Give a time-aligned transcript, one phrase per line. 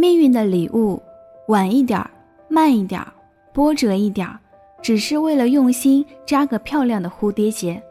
[0.00, 1.02] 命运的礼物，
[1.48, 2.10] 晚一点儿，
[2.48, 3.12] 慢一点儿，
[3.52, 4.40] 波折一点儿，
[4.80, 7.82] 只是为了用心扎个漂亮的蝴蝶结。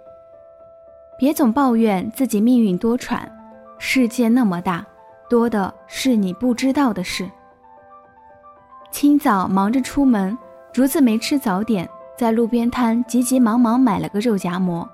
[1.20, 3.20] 别总抱怨自己命运多舛，
[3.78, 4.84] 世界那么大，
[5.30, 7.30] 多的是你不知道的事。
[8.90, 10.36] 清早忙着出门，
[10.74, 11.88] 竹子没吃早点，
[12.18, 14.90] 在路边摊急急忙忙买了个肉夹馍，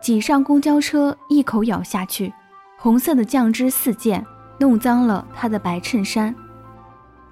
[0.00, 2.32] 挤上公交车，一口咬下去，
[2.78, 4.24] 红色的酱汁四溅，
[4.60, 6.32] 弄脏了他的白衬衫。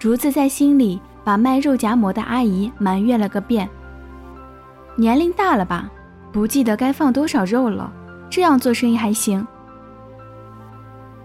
[0.00, 3.68] 竹子在心里把卖肉夹馍的阿姨埋怨了个遍。
[4.96, 5.90] 年龄大了吧，
[6.32, 7.92] 不记得该放多少肉了，
[8.30, 9.46] 这样做生意还行。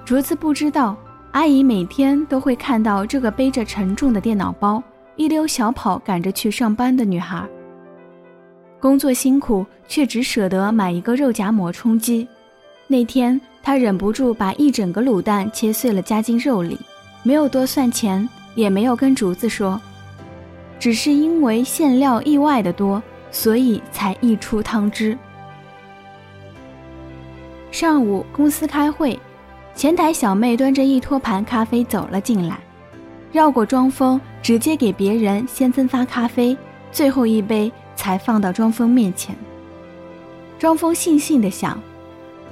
[0.04, 0.96] 竹子不知道。
[1.32, 4.82] 阿姨每天都会看到这个背着沉重的电脑包、
[5.18, 7.46] 一溜小跑赶着去上班的女孩。
[8.80, 12.26] 工作辛苦，却只舍得买一个肉夹馍充饥。
[12.88, 16.80] 那天，她忍不住把一整个卤蛋切碎了加进肉里，
[17.21, 19.80] 没有多算钱，也没有跟竹子说，
[20.80, 25.16] 只是因为馅料意外的多，所以才溢出汤汁。
[27.72, 29.20] 上午公司开会。
[29.76, 32.58] 前台小妹端着一托盘咖啡走了进来，
[33.34, 36.58] 绕过庄峰，直接给别人先分发咖啡，
[36.94, 39.36] 最后一杯才放到庄峰面前。
[40.58, 41.78] 庄峰悻悻地想：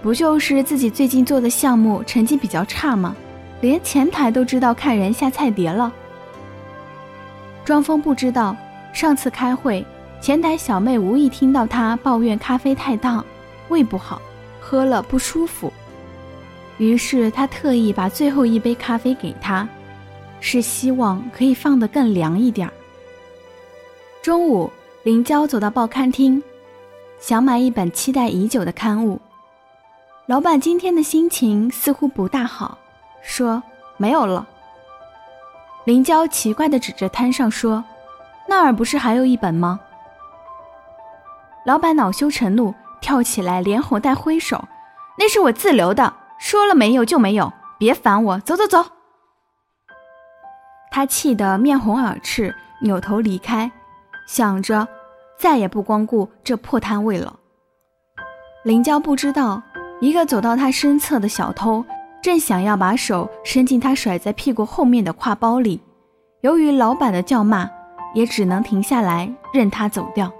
[0.01, 3.15] 不就是自己最近做的项目成绩比较差吗？
[3.63, 5.89] 连前台都知道看人下菜碟了。
[7.63, 8.53] 庄峰不知道，
[8.91, 9.85] 上次开会，
[10.19, 13.23] 前台小妹无意听到他抱怨咖啡太烫，
[13.69, 14.21] 胃不好，
[14.59, 15.71] 喝了不舒服。
[16.77, 19.65] 于是他特意把最后一杯咖啡给他，
[20.41, 22.73] 是希望可以放得更凉一点儿。
[24.21, 24.69] 中午，
[25.03, 26.43] 林娇走到报刊厅，
[27.17, 29.21] 想买一本期待已久的刊物。
[30.25, 32.77] 老板今天的心情似乎不大好，
[33.23, 33.63] 说
[33.97, 34.45] 没有了。
[35.85, 37.83] 林娇奇怪地指着摊上说
[38.47, 39.79] ：“那儿不是还有一本吗？”
[41.65, 44.63] 老板恼羞成怒，跳起来连哄带挥手
[45.17, 48.85] ：“那是我自留的。”说了没有就没有，别烦我，走走走。
[50.91, 53.71] 他气得面红耳赤，扭头离开，
[54.27, 54.85] 想着
[55.37, 57.39] 再也不光顾这破摊位了。
[58.63, 59.63] 林娇不知道，
[60.01, 61.85] 一个走到他身侧的小偷
[62.23, 65.81] 正想要把手伸进他甩在屁股后面的挎包里，
[66.39, 67.69] 由于老板的叫骂，
[68.13, 70.31] 也只能停下来任他走掉。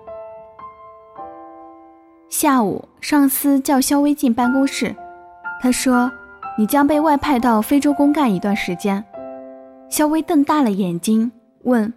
[2.29, 4.95] 下午，上司叫肖薇进办公室。
[5.61, 6.09] 他说
[6.57, 9.03] ：“你将被外派到非洲公干一段时间。”
[9.91, 11.29] 肖薇瞪大了眼睛
[11.63, 11.93] 问：“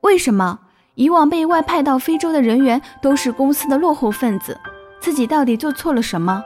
[0.00, 0.58] 为什么？
[0.94, 4.58] 以往被外派到非洲的人员都是公司的落后分子，
[5.00, 6.42] 自己到底做错了什么？”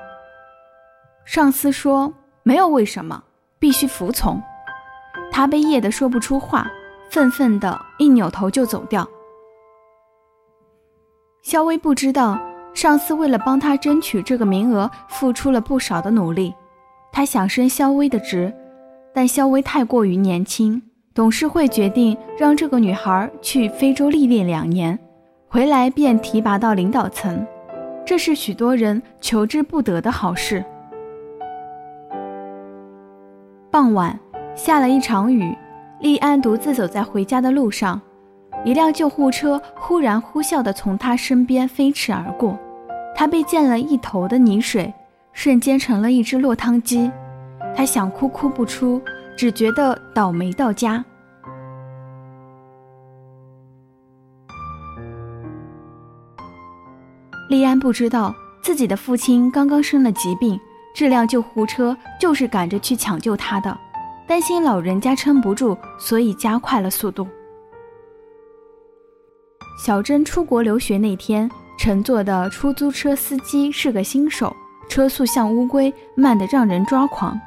[1.25, 3.23] 上司说：“没有为什么，
[3.59, 4.43] 必须服从。”
[5.31, 6.71] 他被噎得说不出话，
[7.11, 9.09] 愤愤的一扭头就走掉。
[11.43, 12.41] 肖薇不知道。
[12.75, 16.55] 上司为了帮他争取这个名额，付出了不少的努力。
[17.13, 18.51] 他想升肖薇的职，
[19.13, 20.81] 但肖薇太过于年轻，
[21.13, 24.99] 董事会决定让这个女孩去非洲历练两年，
[25.49, 27.47] 回来便提拔到领导层。
[28.07, 30.65] 这是许多人求之不得的好事。
[33.73, 34.21] 傍晚
[34.55, 35.57] 下了一场雨，
[36.01, 37.99] 莉安独自走在回家的路上。
[38.67, 42.59] 一辆救护车忽然呼啸地从他身边飞驰而过，
[43.17, 44.93] 他被溅了一头的泥水，
[45.33, 47.11] 瞬间成了一只落汤鸡。
[47.75, 49.01] 他想哭哭不出，
[49.39, 51.03] 只觉得倒霉到家。
[57.49, 60.61] 莉安不知道自己的父亲刚刚生了疾病，
[60.95, 63.77] 这辆救护车就是赶着去抢救他的，
[64.27, 67.27] 担心老人家撑不住，所以加快了速度。
[69.85, 74.55] 小珍出国留学那天，乘坐的出租车司机是个新手，
[74.89, 77.41] 车速像乌龟，慢得让人抓狂。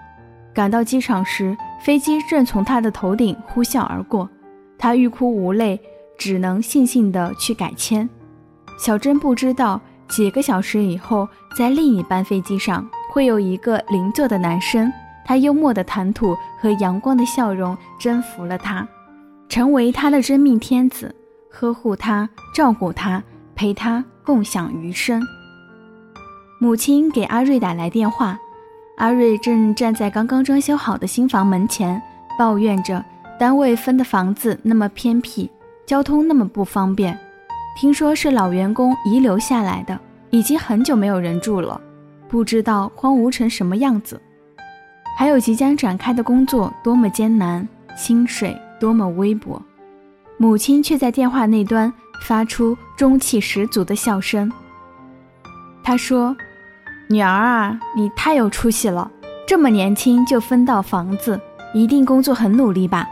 [0.53, 4.27] 赶到机场时，飞机正从他的头顶呼啸而过，
[4.77, 5.79] 他欲哭无泪，
[6.17, 8.09] 只能悻悻地去改签。
[8.77, 14.91] 小珍不知道，几个小时以后，在另一班飞机上会有一个邻座的男生，
[15.23, 18.85] 他幽默的谈吐和阳光的笑容征服了他，
[19.47, 21.15] 成为他的真命天子。
[21.49, 23.23] 呵护他，照顾他，
[23.55, 25.23] 陪他共享余生。
[26.59, 28.37] 母亲给阿瑞打来电话，
[28.97, 32.01] 阿瑞正站在刚刚装修好的新房门前，
[32.37, 33.01] 抱怨着
[33.39, 35.49] 单位分的房子那么偏僻，
[35.85, 37.17] 交通那么不方便。
[37.77, 39.97] 听说是老员工遗留下来的，
[40.31, 41.79] 已经很久没有人住了，
[42.35, 44.21] 不知道荒芜成什么样子。
[45.17, 47.65] 还有即将展开的工作多么艰难，
[47.95, 49.61] 薪水多么微薄，
[50.35, 51.93] 母亲却在电话那端
[52.23, 54.51] 发出中气十足的笑声。
[55.81, 56.35] 她说
[57.07, 59.09] ：“女儿啊，你太有出息了，
[59.47, 61.39] 这么年轻就分到房子，
[61.73, 63.07] 一定工作很努力吧？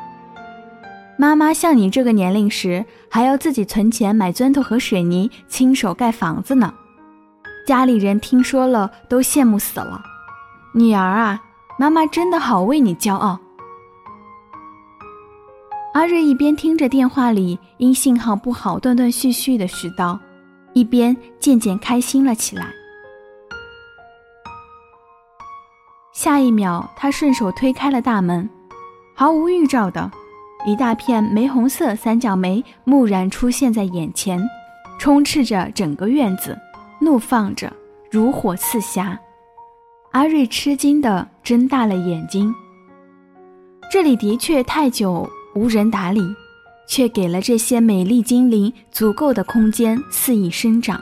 [1.15, 6.73] 妈妈像你这个年龄时，还要自己存钱买砖头和水泥，亲手盖房子呢。
[7.65, 10.01] 家里人听说了都羡慕死了。
[10.73, 11.41] 女儿啊，
[11.77, 13.39] 妈妈真的好为你骄傲。”
[15.93, 20.17] 阿瑞一边听着电话里因信号不好断断续续的絮叨，
[20.73, 22.67] 一边渐渐开心了起来。
[26.11, 28.49] 下一秒，他顺手推开了大门，
[29.15, 30.11] 毫无预兆的，
[30.65, 34.43] 一大片玫红色三角梅蓦然出现在眼前，
[34.97, 36.57] 充斥着整个院子，
[37.03, 37.71] 怒放着，
[38.09, 39.19] 如火似霞。
[40.11, 42.53] 阿瑞吃惊地睁大了眼睛，
[43.91, 45.29] 这里的确太久。
[45.55, 46.19] 无人打理，
[46.87, 50.99] 却给了这些美丽精灵足够的空间肆意生长。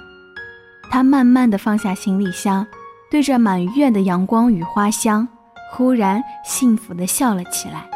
[0.90, 2.68] 他慢慢地放下行李箱，
[3.10, 5.26] 对着满院的阳光与花香，
[5.72, 7.90] 忽然幸福地笑了起来。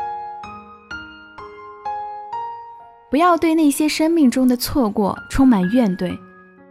[3.12, 6.18] 不要对那些生命中的错过充满怨怼，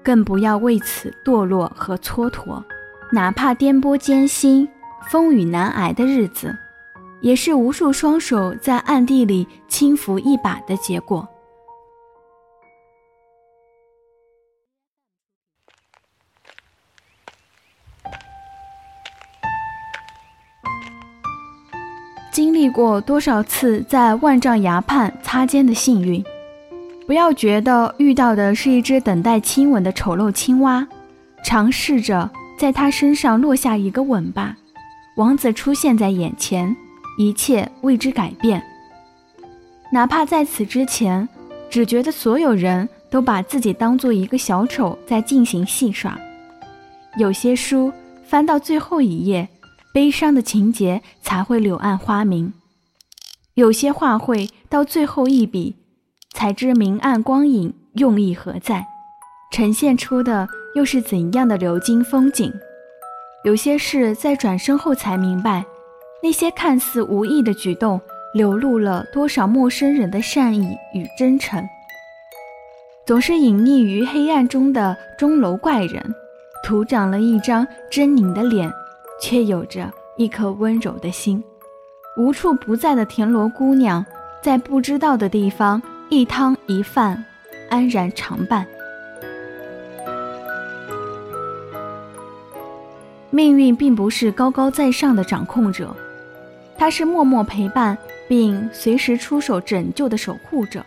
[0.04, 2.62] 更不要为此堕落和蹉跎。
[3.10, 4.68] 哪怕颠簸艰辛、
[5.10, 6.54] 风雨难挨的日子。
[7.24, 11.26] 也是无数双手在暗地里轻扶一把的结果。
[22.30, 26.22] 经历过多少次在万丈崖畔擦肩的幸运，
[27.06, 30.86] 不要觉得遇到的是一只等待亲吻的丑陋青蛙，
[31.44, 34.56] 尝试着在它身上落下一个吻吧。
[35.16, 36.74] 王子出现在眼前。
[37.16, 38.60] 一切为之改变，
[39.92, 41.28] 哪怕在此之前，
[41.70, 46.18] 只觉得所有人都把自己当做一个小丑在进行戏耍。
[47.16, 47.92] 有些书
[48.24, 49.48] 翻到最后一页，
[49.92, 52.50] 悲伤的情节才会柳暗花明；
[53.54, 55.76] 有些画会到最后一笔，
[56.34, 58.84] 才知明暗光影用意何在，
[59.50, 62.52] 呈现出的又是怎样的流金风景。
[63.44, 65.64] 有些事在转身后才明白。
[66.22, 68.00] 那些看似无意的举动，
[68.32, 71.62] 流露了多少陌生人的善意与真诚。
[73.06, 76.02] 总是隐匿于黑暗中的钟楼怪人，
[76.64, 78.72] 徒长了一张狰狞的脸，
[79.20, 81.44] 却有着一颗温柔的心。
[82.16, 84.02] 无处不在的田螺姑娘，
[84.42, 85.82] 在不知道的地方
[86.14, 87.24] 一汤一饭，
[87.68, 88.64] 安然常伴。
[93.30, 95.92] 命运并不是高高在上的掌控者。
[96.78, 100.86] 他是默默陪伴并随时出手拯救的守护者，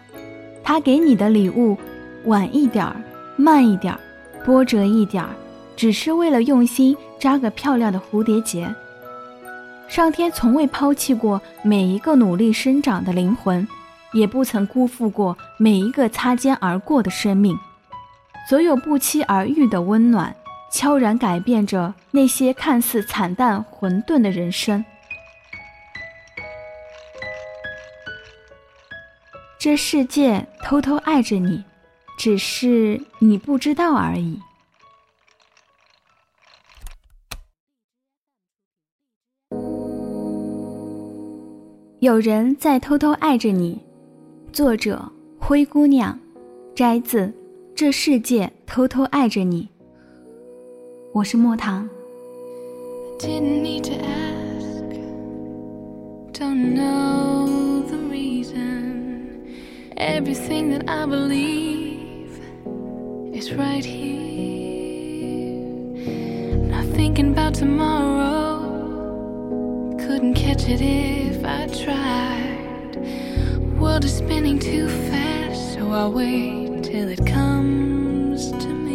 [0.64, 1.78] 他给你的礼物，
[2.24, 2.96] 晚一点儿，
[3.36, 4.00] 慢一点儿，
[4.46, 5.32] 波折一点儿，
[5.76, 8.74] 只是为了用心扎个漂亮的蝴蝶结。
[9.90, 13.68] 上天从未抛弃过每一个努力生长的灵魂，
[14.18, 17.58] 也不曾辜负过每一个擦肩而过的生命。
[18.50, 20.36] 所有不期而遇的温暖，
[20.72, 24.84] 悄然改变着那些看似惨淡混沌的人生。
[29.60, 31.64] 这世界偷偷爱着你，
[32.18, 34.40] 只是你不知道而已。
[42.00, 43.87] 有人在偷偷爱着你。
[44.58, 46.20] 作者：灰姑娘，
[46.74, 47.28] 摘自
[47.76, 49.62] 《这世界偷偷爱着你》。
[51.14, 51.88] 我是莫糖。
[59.96, 62.42] Everything that I believe
[63.40, 64.74] is right here.
[66.68, 68.64] Not thinking about tomorrow.
[70.00, 72.57] Couldn't catch it if I tried.
[73.98, 78.87] World is spinning too fast, so I'll wait till it comes to me.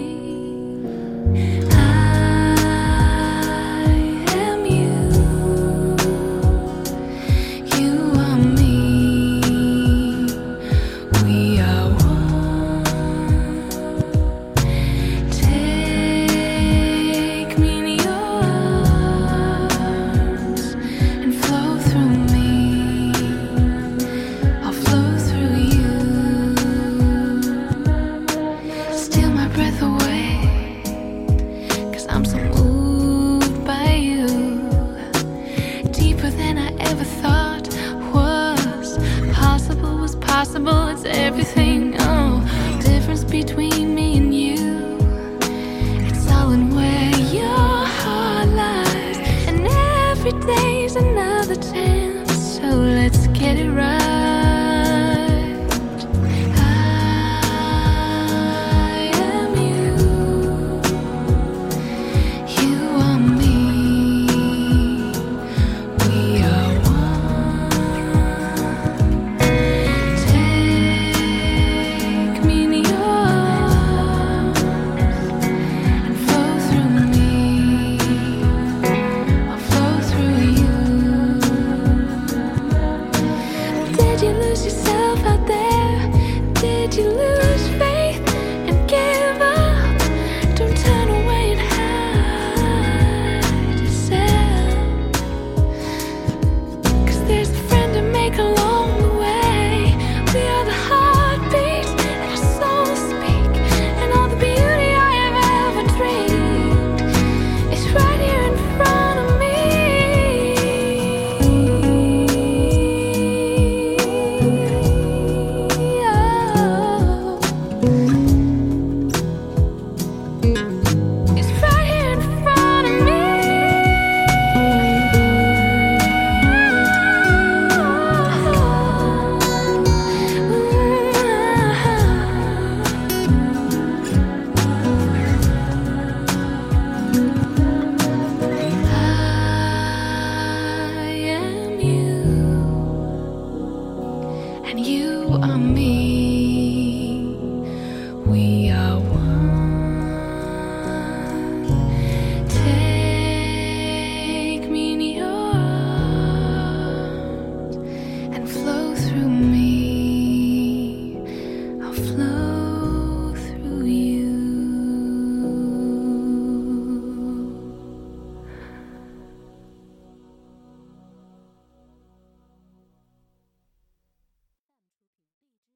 [37.05, 37.69] thought
[38.13, 38.99] was
[39.35, 40.89] possible was possible.
[40.89, 41.52] It's everything.